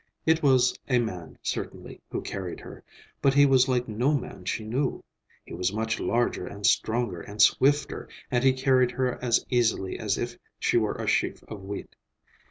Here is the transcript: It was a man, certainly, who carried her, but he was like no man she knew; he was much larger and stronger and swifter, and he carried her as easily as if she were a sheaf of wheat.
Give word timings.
It 0.25 0.41
was 0.41 0.75
a 0.89 0.97
man, 0.97 1.37
certainly, 1.43 2.01
who 2.09 2.23
carried 2.23 2.59
her, 2.61 2.83
but 3.21 3.35
he 3.35 3.45
was 3.45 3.67
like 3.67 3.87
no 3.87 4.17
man 4.17 4.45
she 4.45 4.63
knew; 4.65 5.03
he 5.45 5.53
was 5.53 5.71
much 5.71 5.99
larger 5.99 6.47
and 6.47 6.65
stronger 6.65 7.21
and 7.21 7.39
swifter, 7.39 8.09
and 8.31 8.43
he 8.43 8.51
carried 8.53 8.89
her 8.89 9.23
as 9.23 9.45
easily 9.51 9.99
as 9.99 10.17
if 10.17 10.39
she 10.57 10.75
were 10.75 10.95
a 10.95 11.05
sheaf 11.05 11.43
of 11.43 11.61
wheat. 11.61 11.95